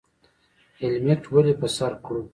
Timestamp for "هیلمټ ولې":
0.79-1.53